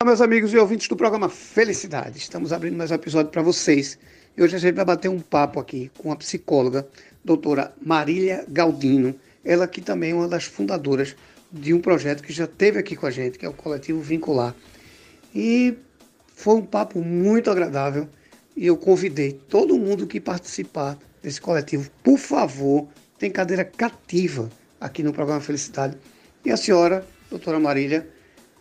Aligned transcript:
Olá, 0.00 0.10
meus 0.10 0.20
amigos 0.20 0.52
e 0.52 0.56
ouvintes 0.56 0.86
do 0.86 0.94
programa 0.94 1.28
Felicidade. 1.28 2.18
Estamos 2.18 2.52
abrindo 2.52 2.76
mais 2.76 2.92
um 2.92 2.94
episódio 2.94 3.32
para 3.32 3.42
vocês. 3.42 3.98
E 4.36 4.40
hoje 4.40 4.54
a 4.54 4.58
gente 4.60 4.76
vai 4.76 4.84
bater 4.84 5.08
um 5.08 5.18
papo 5.18 5.58
aqui 5.58 5.90
com 5.98 6.12
a 6.12 6.16
psicóloga, 6.16 6.86
doutora 7.24 7.74
Marília 7.84 8.44
Galdino. 8.48 9.12
Ela 9.44 9.66
que 9.66 9.80
também 9.80 10.12
é 10.12 10.14
uma 10.14 10.28
das 10.28 10.44
fundadoras 10.44 11.16
de 11.50 11.74
um 11.74 11.80
projeto 11.80 12.22
que 12.22 12.32
já 12.32 12.46
teve 12.46 12.78
aqui 12.78 12.94
com 12.94 13.06
a 13.06 13.10
gente, 13.10 13.40
que 13.40 13.44
é 13.44 13.48
o 13.48 13.52
Coletivo 13.52 14.00
Vincular. 14.00 14.54
E 15.34 15.76
foi 16.28 16.54
um 16.54 16.64
papo 16.64 17.00
muito 17.00 17.50
agradável 17.50 18.08
e 18.56 18.68
eu 18.68 18.76
convidei 18.76 19.32
todo 19.32 19.76
mundo 19.76 20.06
que 20.06 20.20
participar 20.20 20.96
desse 21.20 21.40
coletivo, 21.40 21.90
por 22.04 22.18
favor, 22.18 22.86
tem 23.18 23.32
cadeira 23.32 23.64
cativa 23.64 24.48
aqui 24.80 25.02
no 25.02 25.12
programa 25.12 25.40
Felicidade. 25.40 25.98
E 26.44 26.52
a 26.52 26.56
senhora, 26.56 27.04
doutora 27.28 27.58
Marília, 27.58 28.08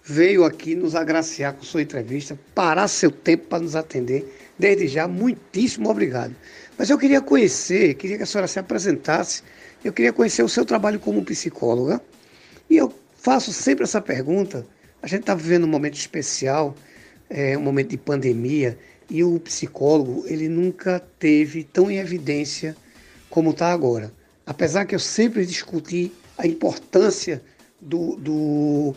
veio 0.08 0.46
aqui 0.46 0.74
nos 0.74 0.96
agraciar 0.96 1.54
com 1.54 1.64
sua 1.64 1.82
entrevista, 1.82 2.40
parar 2.56 2.88
seu 2.88 3.12
tempo 3.12 3.48
para 3.48 3.60
nos 3.60 3.76
atender. 3.76 4.26
Desde 4.58 4.88
já, 4.88 5.06
muitíssimo 5.06 5.90
obrigado. 5.90 6.34
Mas 6.78 6.90
eu 6.90 6.98
queria 6.98 7.20
conhecer, 7.20 7.94
queria 7.96 8.16
que 8.16 8.24
a 8.24 8.26
senhora 8.26 8.48
se 8.48 8.58
apresentasse, 8.58 9.44
eu 9.84 9.92
queria 9.92 10.14
conhecer 10.14 10.44
o 10.44 10.50
seu 10.50 10.66
trabalho 10.66 10.98
como 10.98 11.26
psicóloga. 11.26 12.02
E 12.70 12.78
eu 12.78 12.94
faço 13.18 13.52
sempre 13.52 13.84
essa 13.84 14.00
pergunta. 14.00 14.66
A 15.02 15.08
gente 15.08 15.22
está 15.22 15.36
vivendo 15.36 15.66
um 15.66 15.70
momento 15.70 15.96
especial, 15.96 16.74
é, 17.30 17.58
um 17.58 17.62
momento 17.62 17.90
de 17.90 17.98
pandemia, 17.98 18.80
e 19.10 19.26
o 19.26 19.38
psicólogo 19.42 20.24
ele 20.28 20.48
nunca 20.48 21.02
teve 21.20 21.66
tão 21.66 21.92
em 21.92 21.98
evidência 21.98 22.78
como 23.30 23.50
está 23.50 23.74
agora. 23.74 24.12
Apesar 24.46 24.86
que 24.86 24.96
eu 24.96 25.00
sempre 25.00 25.46
discuti 25.46 26.14
a 26.38 26.48
importância 26.48 27.42
do, 27.82 28.16
do 28.16 28.96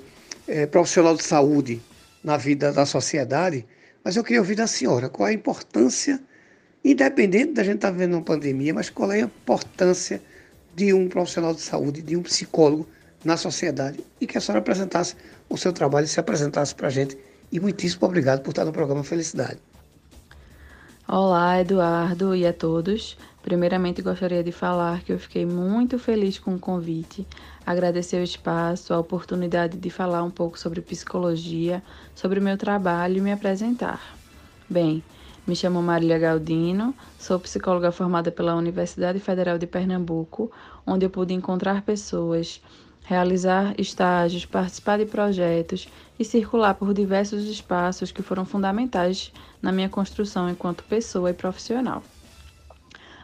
é, 0.50 0.66
profissional 0.66 1.14
de 1.14 1.22
saúde 1.22 1.80
na 2.24 2.36
vida 2.36 2.72
da 2.72 2.84
sociedade, 2.84 3.64
mas 4.04 4.16
eu 4.16 4.24
queria 4.24 4.40
ouvir 4.40 4.56
da 4.56 4.66
senhora 4.66 5.08
qual 5.08 5.28
a 5.28 5.32
importância, 5.32 6.20
independente 6.84 7.52
da 7.52 7.62
gente 7.62 7.76
estar 7.76 7.88
tá 7.88 7.92
vivendo 7.92 8.14
uma 8.14 8.22
pandemia, 8.22 8.74
mas 8.74 8.90
qual 8.90 9.12
é 9.12 9.22
a 9.22 9.24
importância 9.24 10.20
de 10.74 10.92
um 10.92 11.08
profissional 11.08 11.54
de 11.54 11.60
saúde, 11.60 12.02
de 12.02 12.16
um 12.16 12.22
psicólogo 12.22 12.86
na 13.24 13.36
sociedade 13.36 14.04
e 14.20 14.26
que 14.26 14.36
a 14.36 14.40
senhora 14.40 14.58
apresentasse 14.58 15.14
o 15.48 15.56
seu 15.56 15.72
trabalho 15.72 16.04
e 16.04 16.08
se 16.08 16.18
apresentasse 16.18 16.74
para 16.74 16.88
a 16.88 16.90
gente. 16.90 17.16
E 17.52 17.60
muitíssimo 17.60 18.06
obrigado 18.06 18.42
por 18.42 18.50
estar 18.50 18.64
no 18.64 18.72
programa 18.72 19.04
Felicidade. 19.04 19.58
Olá, 21.06 21.60
Eduardo 21.60 22.34
e 22.34 22.46
a 22.46 22.52
todos. 22.52 23.16
Primeiramente, 23.42 24.02
gostaria 24.02 24.44
de 24.44 24.52
falar 24.52 25.00
que 25.00 25.12
eu 25.12 25.18
fiquei 25.18 25.46
muito 25.46 25.98
feliz 25.98 26.38
com 26.38 26.54
o 26.54 26.58
convite, 26.58 27.26
agradecer 27.64 28.20
o 28.20 28.24
espaço, 28.24 28.92
a 28.92 28.98
oportunidade 28.98 29.78
de 29.78 29.88
falar 29.88 30.22
um 30.22 30.30
pouco 30.30 30.58
sobre 30.58 30.82
psicologia, 30.82 31.82
sobre 32.14 32.38
o 32.38 32.42
meu 32.42 32.58
trabalho 32.58 33.16
e 33.16 33.20
me 33.20 33.32
apresentar. 33.32 34.14
Bem, 34.68 35.02
me 35.46 35.56
chamo 35.56 35.82
Marília 35.82 36.18
Galdino, 36.18 36.94
sou 37.18 37.40
psicóloga 37.40 37.90
formada 37.90 38.30
pela 38.30 38.54
Universidade 38.54 39.18
Federal 39.18 39.56
de 39.56 39.66
Pernambuco, 39.66 40.52
onde 40.86 41.06
eu 41.06 41.10
pude 41.10 41.32
encontrar 41.32 41.80
pessoas, 41.80 42.60
realizar 43.04 43.74
estágios, 43.78 44.44
participar 44.44 44.98
de 44.98 45.06
projetos 45.06 45.88
e 46.18 46.24
circular 46.26 46.74
por 46.74 46.92
diversos 46.92 47.44
espaços 47.44 48.12
que 48.12 48.22
foram 48.22 48.44
fundamentais 48.44 49.32
na 49.62 49.72
minha 49.72 49.88
construção 49.88 50.48
enquanto 50.48 50.84
pessoa 50.84 51.30
e 51.30 51.34
profissional. 51.34 52.02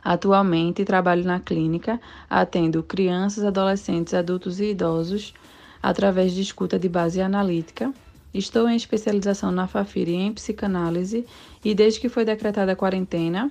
Atualmente 0.08 0.84
trabalho 0.84 1.24
na 1.24 1.40
clínica, 1.40 2.00
atendo 2.30 2.80
crianças, 2.80 3.42
adolescentes, 3.42 4.14
adultos 4.14 4.60
e 4.60 4.66
idosos 4.70 5.34
através 5.82 6.30
de 6.30 6.42
escuta 6.42 6.78
de 6.78 6.88
base 6.88 7.20
analítica. 7.20 7.92
Estou 8.32 8.68
em 8.68 8.76
especialização 8.76 9.50
na 9.50 9.66
FAFIR 9.66 10.08
e 10.10 10.14
em 10.14 10.32
psicanálise 10.32 11.26
e 11.64 11.74
desde 11.74 11.98
que 11.98 12.08
foi 12.08 12.24
decretada 12.24 12.70
a 12.70 12.76
quarentena, 12.76 13.50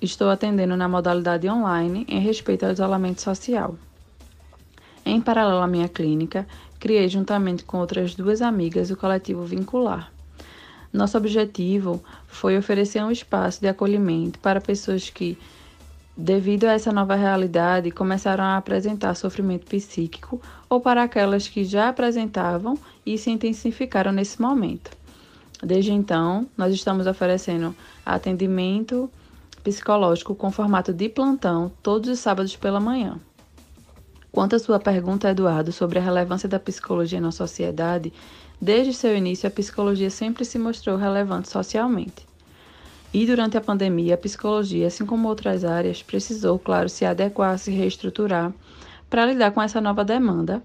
estou 0.00 0.30
atendendo 0.30 0.74
na 0.74 0.88
modalidade 0.88 1.46
online 1.50 2.06
em 2.08 2.18
respeito 2.18 2.64
ao 2.64 2.72
isolamento 2.72 3.20
social. 3.20 3.76
Em 5.04 5.20
paralelo 5.20 5.60
à 5.60 5.66
minha 5.66 5.86
clínica, 5.86 6.46
criei 6.80 7.06
juntamente 7.08 7.62
com 7.62 7.76
outras 7.76 8.14
duas 8.14 8.40
amigas 8.40 8.90
o 8.90 8.96
coletivo 8.96 9.44
Vincular. 9.44 10.10
Nosso 10.90 11.18
objetivo 11.18 12.02
foi 12.26 12.56
oferecer 12.56 13.02
um 13.02 13.10
espaço 13.10 13.60
de 13.60 13.68
acolhimento 13.68 14.38
para 14.38 14.58
pessoas 14.58 15.10
que, 15.10 15.36
devido 16.20 16.64
a 16.64 16.72
essa 16.72 16.90
nova 16.90 17.14
realidade, 17.14 17.92
começaram 17.92 18.42
a 18.42 18.56
apresentar 18.56 19.14
sofrimento 19.14 19.66
psíquico 19.66 20.42
ou 20.68 20.80
para 20.80 21.04
aquelas 21.04 21.46
que 21.46 21.64
já 21.64 21.88
apresentavam 21.88 22.76
e 23.06 23.16
se 23.16 23.30
intensificaram 23.30 24.10
nesse 24.10 24.42
momento. 24.42 24.90
Desde 25.62 25.92
então, 25.92 26.44
nós 26.56 26.74
estamos 26.74 27.06
oferecendo 27.06 27.74
atendimento 28.04 29.08
psicológico 29.62 30.34
com 30.34 30.50
formato 30.50 30.92
de 30.92 31.08
plantão 31.08 31.70
todos 31.84 32.10
os 32.10 32.18
sábados 32.18 32.56
pela 32.56 32.80
manhã. 32.80 33.16
Quanto 34.32 34.56
à 34.56 34.58
sua 34.58 34.80
pergunta, 34.80 35.30
Eduardo, 35.30 35.70
sobre 35.70 36.00
a 36.00 36.02
relevância 36.02 36.48
da 36.48 36.58
psicologia 36.58 37.20
na 37.20 37.30
sociedade, 37.30 38.12
desde 38.60 38.92
seu 38.92 39.16
início 39.16 39.46
a 39.46 39.50
psicologia 39.50 40.10
sempre 40.10 40.44
se 40.44 40.58
mostrou 40.58 40.96
relevante 40.96 41.48
socialmente. 41.48 42.27
E 43.12 43.24
durante 43.24 43.56
a 43.56 43.60
pandemia, 43.60 44.14
a 44.14 44.18
psicologia, 44.18 44.86
assim 44.86 45.06
como 45.06 45.28
outras 45.28 45.64
áreas, 45.64 46.02
precisou, 46.02 46.58
claro, 46.58 46.88
se 46.88 47.04
adequar, 47.04 47.58
se 47.58 47.70
reestruturar 47.70 48.52
para 49.08 49.24
lidar 49.24 49.50
com 49.52 49.62
essa 49.62 49.80
nova 49.80 50.04
demanda, 50.04 50.62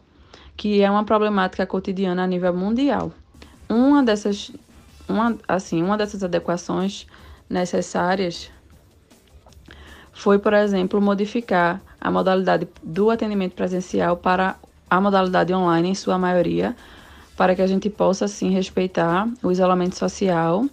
que 0.58 0.81
é 0.81 0.92
uma 0.92 1.06
problemática 1.06 1.66
cotidiana 1.66 2.24
a 2.24 2.28
nível 2.28 2.54
mundial. 2.54 3.14
Uma 3.70 4.04
dessas, 4.04 4.52
uma, 5.08 5.38
assim, 5.48 5.81
uma 5.81 5.98
dessas 5.98 6.22
adequações 6.22 7.08
necessárias 7.50 8.52
foi, 10.12 10.38
por 10.38 10.54
exemplo, 10.54 11.02
modificar 11.02 11.81
a 12.00 12.12
modalidade 12.12 12.68
do 12.84 13.10
atendimento 13.10 13.54
presencial 13.54 14.18
para 14.18 14.58
a 14.90 15.00
modalidade 15.00 15.54
online, 15.54 15.90
em 15.90 15.96
sua 15.96 16.20
maioria, 16.20 16.75
para 17.38 17.56
que 17.56 17.62
a 17.62 17.68
gente 17.68 17.90
possa, 17.90 18.28
sim, 18.28 18.52
respeitar 18.52 19.28
o 19.42 19.52
isolamento 19.52 19.98
social 19.98 20.66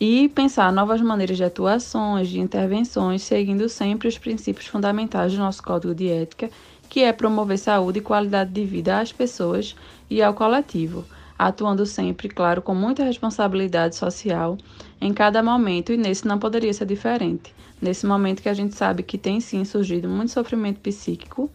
e 0.00 0.28
pensar 0.28 0.72
novas 0.72 1.00
maneiras 1.00 1.36
de 1.36 1.44
atuações, 1.44 2.28
de 2.28 2.38
intervenções, 2.38 3.22
seguindo 3.22 3.68
sempre 3.68 4.08
os 4.08 4.18
princípios 4.18 4.66
fundamentais 4.66 5.32
do 5.32 5.38
nosso 5.38 5.62
código 5.62 5.94
de 5.94 6.08
ética, 6.08 6.50
que 6.88 7.02
é 7.02 7.12
promover 7.12 7.58
saúde 7.58 7.98
e 7.98 8.02
qualidade 8.02 8.50
de 8.50 8.64
vida 8.64 9.00
às 9.00 9.12
pessoas 9.12 9.74
e 10.08 10.22
ao 10.22 10.34
coletivo, 10.34 11.04
atuando 11.38 11.84
sempre, 11.84 12.28
claro, 12.28 12.62
com 12.62 12.74
muita 12.74 13.04
responsabilidade 13.04 13.96
social 13.96 14.56
em 15.00 15.12
cada 15.12 15.42
momento, 15.42 15.92
e 15.92 15.96
nesse 15.96 16.26
não 16.26 16.38
poderia 16.38 16.72
ser 16.72 16.86
diferente 16.86 17.56
nesse 17.80 18.06
momento 18.06 18.42
que 18.42 18.48
a 18.48 18.54
gente 18.54 18.74
sabe 18.74 19.02
que 19.02 19.18
tem 19.18 19.40
sim 19.40 19.64
surgido 19.64 20.08
muito 20.08 20.32
sofrimento 20.32 20.80
psíquico 20.80 21.50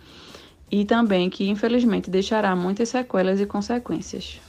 e 0.70 0.86
também 0.86 1.30
que 1.30 1.50
infelizmente 1.50 2.10
deixará 2.10 2.56
muitas 2.56 2.90
sequelas 2.90 3.40
e 3.42 3.46
consequências. 3.46 4.40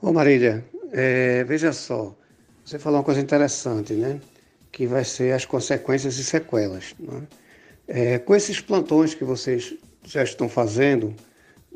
Ô 0.00 0.12
Marília, 0.12 0.64
é, 0.96 1.42
veja 1.42 1.72
só, 1.72 2.16
você 2.64 2.78
falou 2.78 3.00
uma 3.00 3.04
coisa 3.04 3.20
interessante, 3.20 3.94
né? 3.94 4.20
Que 4.70 4.86
vai 4.86 5.04
ser 5.04 5.32
as 5.32 5.44
consequências 5.44 6.16
e 6.18 6.24
sequelas. 6.24 6.94
Né? 7.00 7.22
É, 7.88 8.18
com 8.18 8.34
esses 8.34 8.60
plantões 8.60 9.12
que 9.12 9.24
vocês 9.24 9.74
já 10.04 10.22
estão 10.22 10.48
fazendo 10.48 11.12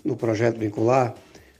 no 0.04 0.16
projeto 0.16 0.58
vincular, 0.58 1.14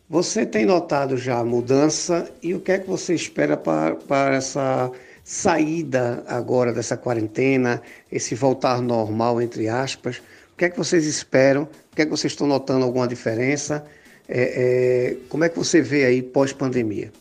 você 0.09 0.47
tem 0.47 0.65
notado 0.65 1.17
já 1.17 1.41
a 1.41 1.45
mudança 1.45 2.31
e 2.41 2.55
o 2.55 2.61
que 2.61 2.71
é 2.71 2.79
que 2.79 2.89
você 2.89 3.13
espera 3.13 3.57
para, 3.57 3.97
para 3.97 4.37
essa 4.37 4.91
saída 5.25 6.23
agora 6.29 6.73
dessa 6.73 6.97
quarentena, 6.97 7.83
esse 8.11 8.37
voltar 8.37 8.81
normal, 8.81 9.43
entre 9.43 9.69
aspas? 9.69 10.19
O 10.53 10.57
que 10.57 10.65
é 10.67 10.71
que 10.71 10.79
vocês 10.79 11.05
esperam? 11.07 11.65
O 11.65 11.97
que 11.97 12.03
é 12.03 12.05
que 12.05 12.11
vocês 12.11 12.33
estão 12.33 12.47
notando 12.47 12.85
alguma 12.85 13.09
diferença? 13.09 13.85
É, 14.29 14.43
é, 15.13 15.17
como 15.29 15.43
é 15.43 15.49
que 15.49 15.59
você 15.59 15.83
vê 15.83 16.05
aí 16.05 16.23
pós-pandemia? 16.23 17.13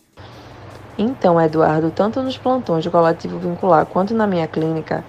Então, 0.98 1.40
Eduardo, 1.40 1.92
tanto 1.92 2.24
nos 2.24 2.38
plantões 2.38 2.84
do 2.84 2.90
coletivo 2.90 3.38
vincular 3.38 3.86
quanto 3.86 4.16
na 4.16 4.26
minha 4.26 4.48
clínica, 4.48 5.04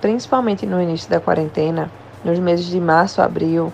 principalmente 0.00 0.64
no 0.64 0.80
início 0.80 1.10
da 1.10 1.20
quarentena, 1.20 1.90
nos 2.24 2.38
meses 2.38 2.64
de 2.64 2.80
março, 2.80 3.20
abril, 3.20 3.70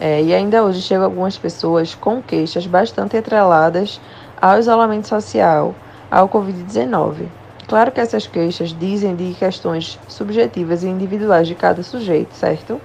é, 0.00 0.22
e 0.22 0.34
ainda 0.34 0.64
hoje 0.64 0.80
chegam 0.80 1.04
algumas 1.04 1.36
pessoas 1.36 1.94
com 1.94 2.22
queixas 2.22 2.66
bastante 2.66 3.14
atreladas 3.14 4.00
ao 4.40 4.58
isolamento 4.58 5.06
social, 5.06 5.74
ao 6.10 6.28
Covid-19. 6.30 7.28
Claro 7.68 7.92
que 7.92 8.00
essas 8.00 8.26
queixas 8.26 8.70
dizem 8.78 9.14
de 9.14 9.34
questões 9.34 9.98
subjetivas 10.08 10.82
e 10.82 10.88
individuais 10.88 11.46
de 11.46 11.54
cada 11.54 11.82
sujeito, 11.82 12.34
certo? 12.34 12.80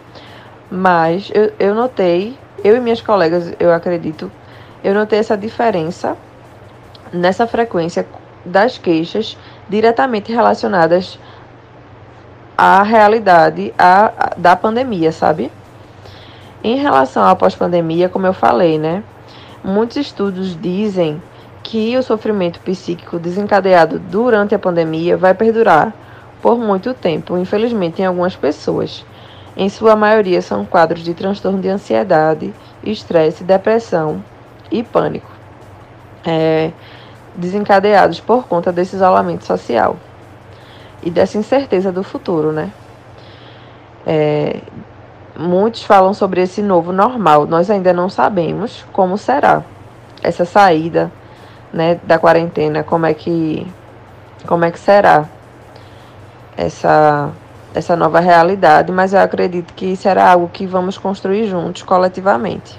Mas 0.69 1.31
eu, 1.33 1.53
eu 1.59 1.73
notei, 1.73 2.37
eu 2.61 2.75
e 2.75 2.79
minhas 2.81 3.01
colegas, 3.01 3.53
eu 3.57 3.71
acredito, 3.71 4.29
eu 4.83 4.93
notei 4.93 5.19
essa 5.19 5.37
diferença 5.37 6.17
nessa 7.11 7.45
frequência 7.45 8.05
das 8.45 8.77
queixas 8.77 9.37
diretamente 9.69 10.31
relacionadas 10.31 11.19
à 12.57 12.83
realidade 12.83 13.73
a, 13.77 14.05
a, 14.17 14.35
da 14.37 14.55
pandemia, 14.55 15.11
sabe? 15.11 15.51
Em 16.63 16.77
relação 16.77 17.23
à 17.25 17.35
pós-pandemia, 17.35 18.09
como 18.09 18.27
eu 18.27 18.33
falei, 18.33 18.77
né? 18.77 19.03
Muitos 19.63 19.97
estudos 19.97 20.59
dizem 20.59 21.21
que 21.63 21.95
o 21.97 22.03
sofrimento 22.03 22.59
psíquico 22.59 23.19
desencadeado 23.19 23.99
durante 23.99 24.55
a 24.55 24.59
pandemia 24.59 25.15
vai 25.15 25.33
perdurar 25.33 25.93
por 26.41 26.57
muito 26.57 26.93
tempo, 26.93 27.37
infelizmente, 27.37 28.01
em 28.01 28.05
algumas 28.05 28.35
pessoas. 28.35 29.05
Em 29.55 29.69
sua 29.69 29.95
maioria, 29.95 30.41
são 30.41 30.65
quadros 30.65 31.03
de 31.03 31.13
transtorno 31.13 31.59
de 31.59 31.69
ansiedade, 31.69 32.53
estresse, 32.83 33.43
depressão 33.43 34.23
e 34.71 34.81
pânico, 34.81 35.29
é, 36.25 36.71
desencadeados 37.35 38.19
por 38.19 38.47
conta 38.47 38.71
desse 38.71 38.95
isolamento 38.95 39.45
social 39.45 39.97
e 41.03 41.09
dessa 41.09 41.37
incerteza 41.37 41.91
do 41.91 42.03
futuro, 42.03 42.51
né? 42.51 42.71
É, 44.05 44.61
muitos 45.37 45.83
falam 45.83 46.13
sobre 46.13 46.41
esse 46.41 46.61
novo 46.61 46.91
normal. 46.91 47.45
Nós 47.45 47.69
ainda 47.69 47.93
não 47.93 48.09
sabemos 48.09 48.85
como 48.91 49.17
será 49.17 49.63
essa 50.21 50.45
saída, 50.45 51.11
né, 51.73 51.99
da 52.03 52.19
quarentena, 52.19 52.83
como 52.83 53.05
é 53.05 53.13
que 53.13 53.65
como 54.45 54.65
é 54.65 54.71
que 54.71 54.79
será 54.79 55.27
essa 56.57 57.31
essa 57.73 57.95
nova 57.95 58.19
realidade, 58.19 58.91
mas 58.91 59.13
eu 59.13 59.19
acredito 59.19 59.73
que 59.73 59.95
será 59.95 60.29
algo 60.29 60.49
que 60.49 60.67
vamos 60.67 60.97
construir 60.97 61.47
juntos, 61.47 61.83
coletivamente. 61.83 62.77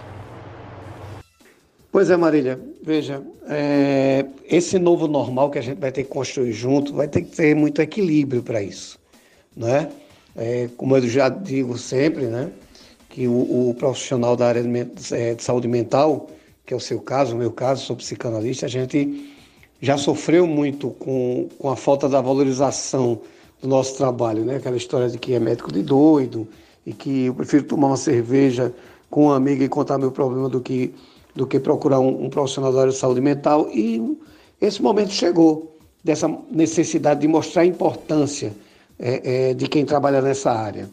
Pois 1.91 2.11
é, 2.11 2.17
Marília. 2.17 2.72
Veja, 2.85 3.23
é, 3.49 4.27
esse 4.45 4.79
novo 4.79 5.07
normal 5.07 5.51
que 5.51 5.59
a 5.59 5.63
gente 5.63 5.79
vai 5.79 5.93
ter 5.93 6.03
que 6.03 6.09
construir 6.09 6.53
junto 6.53 6.93
vai 6.93 7.07
ter 7.07 7.23
que 7.23 7.37
ter 7.37 7.55
muito 7.55 7.81
equilíbrio 7.81 8.43
para 8.43 8.61
isso, 8.61 8.99
não 9.57 9.69
é? 9.69 9.89
Como 10.77 10.97
eu 10.97 11.07
já 11.07 11.29
digo 11.29 11.79
sempre, 11.79 12.27
né? 12.27 12.51
Que 13.09 13.29
o, 13.29 13.71
o 13.71 13.75
profissional 13.79 14.35
da 14.35 14.49
área 14.49 14.63
de, 14.63 15.15
é, 15.15 15.35
de 15.35 15.43
saúde 15.43 15.69
mental, 15.69 16.29
que 16.67 16.75
é 16.75 16.77
o 16.77 16.81
seu 16.81 17.01
caso, 17.01 17.35
o 17.35 17.39
meu 17.39 17.53
caso, 17.53 17.85
sou 17.85 17.95
psicanalista, 17.95 18.67
a 18.67 18.69
gente 18.69 19.31
já 19.81 19.97
sofreu 19.99 20.47
muito 20.47 20.91
com, 20.91 21.49
com 21.59 21.71
a 21.71 21.77
falta 21.77 22.09
da 22.09 22.21
valorização 22.21 23.21
do 23.61 23.69
nosso 23.69 23.97
trabalho, 23.97 24.45
né? 24.45 24.57
Aquela 24.57 24.77
história 24.77 25.09
de 25.09 25.19
que 25.19 25.35
é 25.35 25.39
médico 25.39 25.73
de 25.73 25.83
doido 25.83 26.49
e 26.85 26.93
que 26.93 27.27
eu 27.27 27.35
prefiro 27.35 27.65
tomar 27.65 27.89
uma 27.89 27.97
cerveja 27.97 28.75
com 29.09 29.27
uma 29.27 29.37
amiga 29.37 29.63
e 29.63 29.69
contar 29.69 29.99
meu 29.99 30.11
problema 30.11 30.49
do 30.49 30.61
que, 30.61 30.93
do 31.35 31.47
que 31.47 31.59
procurar 31.59 32.01
um, 32.01 32.25
um 32.25 32.31
profissional 32.31 32.73
da 32.73 32.81
área 32.81 32.93
de 32.93 32.99
saúde 32.99 33.21
mental. 33.21 33.69
E 33.71 34.19
esse 34.61 34.83
momento 34.83 35.13
chegou, 35.13 35.73
dessa 36.03 36.29
necessidade 36.51 37.21
de 37.21 37.29
mostrar 37.29 37.63
a 37.63 37.67
importância 37.67 38.53
é, 38.99 39.51
é, 39.51 39.55
de 39.55 39.69
quem 39.69 39.85
trabalha 39.85 40.21
nessa 40.21 40.51
área. 40.51 40.89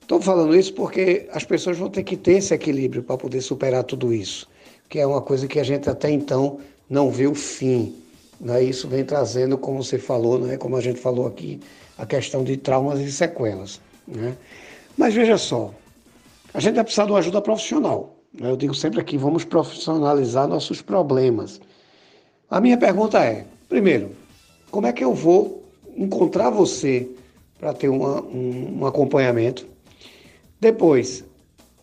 Estou 0.00 0.20
falando 0.20 0.54
isso 0.54 0.74
porque 0.74 1.26
as 1.32 1.44
pessoas 1.44 1.78
vão 1.78 1.88
ter 1.88 2.02
que 2.02 2.16
ter 2.16 2.32
esse 2.32 2.52
equilíbrio 2.52 3.02
para 3.02 3.16
poder 3.16 3.40
superar 3.40 3.84
tudo 3.84 4.12
isso, 4.12 4.46
que 4.88 4.98
é 4.98 5.06
uma 5.06 5.22
coisa 5.22 5.48
que 5.48 5.58
a 5.58 5.64
gente 5.64 5.88
até 5.88 6.10
então 6.10 6.58
não 6.90 7.10
vê 7.10 7.26
o 7.26 7.34
fim. 7.34 7.94
Né? 8.38 8.62
Isso 8.62 8.86
vem 8.86 9.04
trazendo, 9.04 9.56
como 9.56 9.82
você 9.82 9.98
falou, 9.98 10.38
né? 10.38 10.58
como 10.58 10.76
a 10.76 10.80
gente 10.80 11.00
falou 11.00 11.26
aqui, 11.26 11.58
a 11.96 12.04
questão 12.04 12.44
de 12.44 12.56
traumas 12.58 13.00
e 13.00 13.10
sequelas. 13.10 13.80
Né? 14.06 14.36
Mas 14.96 15.14
veja 15.14 15.38
só, 15.38 15.72
a 16.52 16.60
gente 16.60 16.74
vai 16.74 16.84
precisar 16.84 17.06
de 17.06 17.12
uma 17.12 17.18
ajuda 17.18 17.40
profissional. 17.40 18.14
Eu 18.38 18.56
digo 18.56 18.74
sempre 18.74 19.00
aqui, 19.00 19.16
vamos 19.16 19.44
profissionalizar 19.44 20.48
nossos 20.48 20.82
problemas. 20.82 21.60
A 22.50 22.60
minha 22.60 22.76
pergunta 22.76 23.22
é, 23.22 23.46
primeiro, 23.68 24.10
como 24.70 24.86
é 24.86 24.92
que 24.92 25.04
eu 25.04 25.14
vou 25.14 25.62
encontrar 25.96 26.50
você 26.50 27.08
para 27.58 27.72
ter 27.72 27.88
uma, 27.88 28.20
um, 28.22 28.80
um 28.80 28.86
acompanhamento? 28.86 29.66
Depois, 30.60 31.24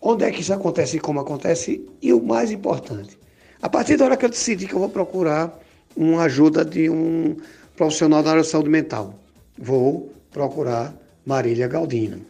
onde 0.02 0.26
é 0.26 0.32
que 0.32 0.42
isso 0.42 0.54
acontece 0.54 0.98
e 0.98 1.00
como 1.00 1.22
acontece? 1.22 1.88
E 2.02 2.12
o 2.12 2.22
mais 2.22 2.52
importante, 2.52 3.18
a 3.62 3.70
partir 3.70 3.96
da 3.96 4.06
hora 4.06 4.18
que 4.18 4.26
eu 4.26 4.30
decidi 4.30 4.68
que 4.68 4.74
eu 4.74 4.80
vou 4.80 4.90
procurar 4.90 5.58
uma 5.96 6.24
ajuda 6.24 6.66
de 6.66 6.90
um 6.90 7.38
profissional 7.78 8.22
da 8.22 8.32
área 8.32 8.42
de 8.42 8.50
saúde 8.50 8.70
mental, 8.70 9.16
vou 9.58 10.12
procurar 10.32 10.94
Marília 11.26 11.68
Galdino. 11.68 12.26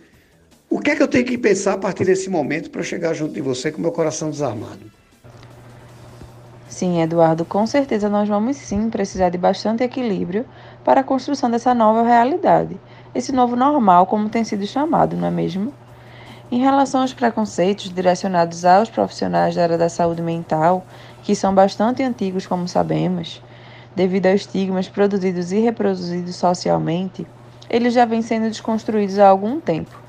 O 0.72 0.80
que 0.80 0.92
é 0.92 0.96
que 0.96 1.04
eu 1.04 1.08
tenho 1.10 1.26
que 1.26 1.38
pensar 1.38 1.74
a 1.74 1.78
partir 1.78 2.06
desse 2.06 2.30
momento 2.30 2.70
para 2.70 2.82
chegar 2.82 3.14
junto 3.14 3.34
de 3.34 3.42
você 3.42 3.74
com 3.74 3.82
meu 3.82 3.92
coração 3.92 4.30
desarmado? 4.30 4.80
Sim, 6.70 7.02
Eduardo, 7.02 7.44
com 7.44 7.68
certeza 7.68 8.08
nós 8.08 8.30
vamos 8.30 8.56
sim 8.56 8.90
precisar 8.90 9.28
de 9.28 9.38
bastante 9.38 9.84
equilíbrio 9.84 10.46
para 10.82 11.02
a 11.02 11.04
construção 11.04 11.52
dessa 11.52 11.74
nova 11.74 12.04
realidade, 12.04 12.80
esse 13.14 13.34
novo 13.34 13.58
normal, 13.58 14.06
como 14.06 14.30
tem 14.30 14.46
sido 14.46 14.66
chamado, 14.66 15.18
não 15.18 15.28
é 15.28 15.32
mesmo? 15.32 15.74
Em 16.50 16.60
relação 16.60 17.02
aos 17.02 17.14
preconceitos 17.14 17.94
direcionados 17.94 18.64
aos 18.64 18.90
profissionais 18.90 19.54
da 19.54 19.64
área 19.64 19.78
da 19.78 19.90
saúde 19.90 20.22
mental, 20.22 20.86
que 21.22 21.36
são 21.36 21.54
bastante 21.54 22.02
antigos, 22.02 22.48
como 22.48 22.66
sabemos, 22.66 23.44
devido 23.94 24.28
a 24.28 24.34
estigmas 24.34 24.88
produzidos 24.88 25.52
e 25.52 25.60
reproduzidos 25.60 26.38
socialmente, 26.38 27.28
eles 27.70 27.94
já 27.94 28.06
vêm 28.06 28.22
sendo 28.22 28.48
desconstruídos 28.48 29.20
há 29.20 29.28
algum 29.28 29.60
tempo. 29.60 30.00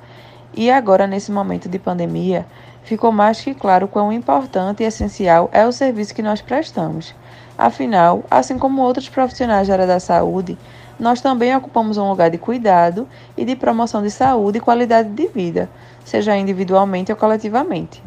E 0.54 0.70
agora, 0.70 1.06
nesse 1.06 1.32
momento 1.32 1.69
de 1.69 1.78
pandemia, 1.78 2.46
ficou 2.82 3.10
mais 3.10 3.40
que 3.40 3.54
claro 3.54 3.88
quão 3.88 4.12
importante 4.12 4.82
e 4.82 4.87
essencial 4.87 5.49
é 5.52 5.66
o 5.66 5.72
serviço 5.72 6.14
que 6.14 6.22
nós 6.22 6.43
prestamos. 6.43 7.14
Afinal, 7.56 8.25
assim 8.31 8.58
como 8.58 8.82
outros 8.82 9.08
profissionais 9.08 9.69
da 9.69 9.75
área 9.75 9.87
da 9.87 10.00
saúde, 10.00 10.58
nós 10.99 11.20
também 11.20 11.54
ocupamos 11.56 11.96
um 11.96 12.08
lugar 12.08 12.31
de 12.31 12.38
cuidado 12.38 13.08
e 13.37 13.44
de 13.44 13.56
promoção 13.56 14.02
de 14.02 14.10
saúde 14.10 14.58
e 14.58 14.60
qualidade 14.60 15.08
de 15.10 15.26
vida, 15.28 15.70
seja 16.04 16.37
individualmente 16.37 17.10
ou 17.10 17.16
coletivamente. 17.16 18.02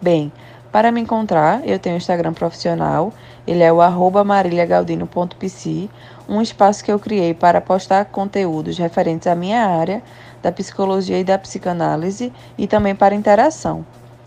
Bem, 0.00 0.32
para 0.72 0.90
me 0.90 1.00
encontrar, 1.00 1.60
eu 1.64 1.78
tenho 1.78 1.94
o 1.94 1.98
Instagram 1.98 2.32
profissional, 2.32 3.12
ele 3.46 3.62
é 3.62 3.72
o 3.72 4.24
marilhagaldino.pc, 4.24 5.88
um 6.28 6.42
espaço 6.42 6.82
que 6.82 6.90
eu 6.90 6.98
criei 6.98 7.32
para 7.32 7.60
postar 7.60 8.06
conteúdos 8.06 8.76
referentes 8.76 9.26
à 9.26 9.34
minha 9.34 9.66
área 9.66 10.02
da 10.44 10.52
psicologia 10.52 11.18
e 11.18 11.24
da 11.24 11.38
psicanálise 11.38 12.30
e 12.56 12.66
também 12.66 12.94
para 12.94 13.14
interação. 13.14 13.84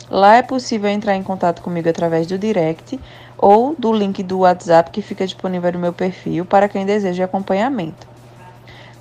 Lá 0.10 0.36
é 0.36 0.42
possível 0.42 0.90
entrar 0.90 1.16
em 1.16 1.22
contato 1.22 1.62
comigo 1.62 1.88
através 1.88 2.26
do 2.26 2.38
direct 2.38 3.00
ou 3.38 3.76
do 3.78 3.94
link 3.94 4.24
do 4.24 4.40
WhatsApp 4.40 4.90
que 4.90 5.02
fica 5.02 5.26
disponível 5.26 5.72
no 5.74 5.80
meu 5.80 5.94
perfil 5.94 6.44
para 6.44 6.68
quem 6.68 6.86
deseja 6.86 7.26
acompanhamento. 7.26 8.08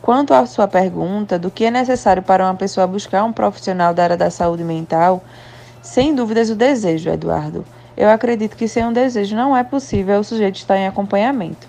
Quanto 0.02 0.34
à 0.34 0.44
sua 0.44 0.68
pergunta 0.68 1.38
do 1.38 1.50
que 1.50 1.64
é 1.64 1.70
necessário 1.70 2.22
para 2.22 2.44
uma 2.44 2.54
pessoa 2.54 2.86
buscar 2.86 3.24
um 3.24 3.32
profissional 3.32 3.94
da 3.94 4.04
área 4.04 4.16
da 4.16 4.30
saúde 4.30 4.62
mental, 4.62 5.24
sem 5.80 6.14
dúvidas, 6.14 6.50
o 6.50 6.54
desejo, 6.54 7.08
Eduardo. 7.08 7.64
Eu 7.96 8.10
acredito 8.10 8.56
que 8.56 8.68
sem 8.68 8.84
um 8.84 8.92
desejo 8.92 9.34
não 9.34 9.56
é 9.56 9.64
possível 9.64 10.20
o 10.20 10.24
sujeito 10.24 10.56
estar 10.56 10.76
em 10.76 10.86
acompanhamento. 10.86 11.66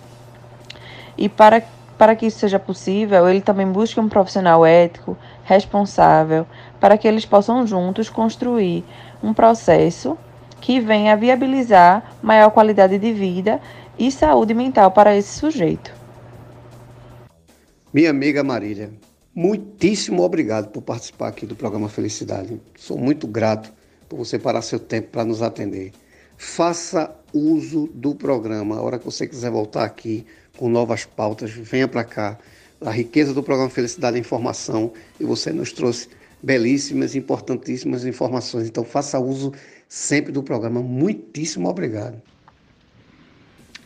E 1.17 1.29
para, 1.29 1.63
para 1.97 2.15
que 2.15 2.27
isso 2.27 2.39
seja 2.39 2.59
possível, 2.59 3.27
ele 3.27 3.41
também 3.41 3.67
busca 3.67 3.99
um 3.99 4.07
profissional 4.07 4.65
ético, 4.65 5.17
responsável, 5.43 6.45
para 6.79 6.97
que 6.97 7.07
eles 7.07 7.25
possam 7.25 7.65
juntos 7.65 8.09
construir 8.09 8.83
um 9.21 9.33
processo 9.33 10.17
que 10.61 10.79
venha 10.79 11.15
viabilizar 11.15 12.15
maior 12.21 12.51
qualidade 12.51 12.97
de 12.99 13.11
vida 13.13 13.59
e 13.97 14.11
saúde 14.11 14.53
mental 14.53 14.91
para 14.91 15.15
esse 15.15 15.39
sujeito. 15.39 15.91
Minha 17.93 18.11
amiga 18.11 18.43
Marília, 18.43 18.91
muitíssimo 19.33 20.21
obrigado 20.21 20.69
por 20.69 20.81
participar 20.81 21.29
aqui 21.29 21.45
do 21.45 21.55
programa 21.55 21.89
Felicidade. 21.89 22.59
Sou 22.77 22.97
muito 22.97 23.25
grato 23.25 23.73
por 24.07 24.17
você 24.17 24.37
parar 24.37 24.61
seu 24.61 24.79
tempo 24.79 25.09
para 25.09 25.25
nos 25.25 25.41
atender. 25.41 25.93
Faça 26.37 27.15
uso 27.33 27.89
do 27.93 28.13
programa. 28.13 28.77
A 28.77 28.81
hora 28.81 28.99
que 28.99 29.05
você 29.05 29.25
quiser 29.25 29.49
voltar 29.49 29.83
aqui 29.83 30.25
com 30.57 30.67
novas 30.67 31.05
pautas, 31.05 31.51
venha 31.51 31.87
para 31.87 32.03
cá. 32.03 32.37
A 32.81 32.91
riqueza 32.91 33.33
do 33.33 33.41
programa 33.41 33.69
Felicidade 33.69 34.17
é 34.17 34.19
Informação 34.19 34.91
e 35.19 35.23
você 35.23 35.51
nos 35.51 35.71
trouxe 35.71 36.09
belíssimas, 36.43 37.15
importantíssimas 37.15 38.05
informações. 38.05 38.67
Então 38.67 38.83
faça 38.83 39.19
uso 39.19 39.53
sempre 39.87 40.31
do 40.31 40.43
programa. 40.43 40.81
Muitíssimo 40.81 41.69
obrigado. 41.69 42.21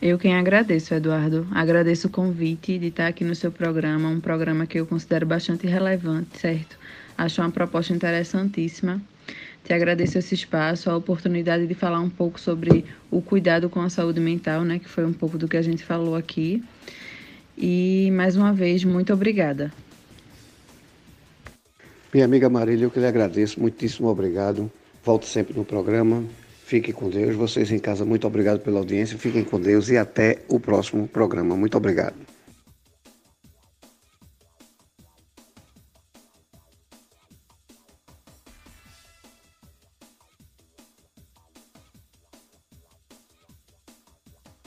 Eu 0.00 0.18
quem 0.18 0.34
agradeço, 0.34 0.92
Eduardo. 0.92 1.46
Agradeço 1.52 2.08
o 2.08 2.10
convite 2.10 2.76
de 2.76 2.88
estar 2.88 3.06
aqui 3.06 3.22
no 3.22 3.36
seu 3.36 3.52
programa, 3.52 4.08
um 4.08 4.20
programa 4.20 4.66
que 4.66 4.80
eu 4.80 4.84
considero 4.84 5.24
bastante 5.24 5.66
relevante, 5.66 6.38
certo? 6.40 6.76
Acho 7.16 7.40
uma 7.40 7.50
proposta 7.50 7.92
interessantíssima 7.92 9.00
te 9.64 9.72
agradeço 9.72 10.18
esse 10.18 10.34
espaço, 10.34 10.90
a 10.90 10.96
oportunidade 10.96 11.66
de 11.66 11.74
falar 11.74 12.00
um 12.00 12.10
pouco 12.10 12.40
sobre 12.40 12.84
o 13.10 13.22
cuidado 13.22 13.70
com 13.70 13.80
a 13.80 13.88
saúde 13.88 14.20
mental, 14.20 14.62
né, 14.64 14.78
que 14.78 14.88
foi 14.88 15.04
um 15.04 15.12
pouco 15.12 15.38
do 15.38 15.46
que 15.46 15.56
a 15.56 15.62
gente 15.62 15.84
falou 15.84 16.16
aqui. 16.16 16.62
E 17.56 18.10
mais 18.12 18.36
uma 18.36 18.52
vez, 18.52 18.82
muito 18.84 19.12
obrigada. 19.12 19.72
Minha 22.12 22.24
amiga 22.24 22.48
Marília, 22.50 22.84
eu 22.84 22.90
que 22.90 22.98
lhe 22.98 23.06
agradeço, 23.06 23.60
muitíssimo 23.60 24.08
obrigado. 24.08 24.70
Volto 25.04 25.26
sempre 25.26 25.56
no 25.56 25.64
programa. 25.64 26.24
Fique 26.64 26.92
com 26.92 27.08
Deus. 27.08 27.34
Vocês 27.34 27.70
em 27.70 27.78
casa, 27.78 28.04
muito 28.04 28.26
obrigado 28.26 28.60
pela 28.60 28.78
audiência. 28.78 29.18
Fiquem 29.18 29.44
com 29.44 29.60
Deus 29.60 29.88
e 29.90 29.96
até 29.96 30.38
o 30.48 30.58
próximo 30.58 31.06
programa. 31.06 31.56
Muito 31.56 31.76
obrigado. 31.76 32.31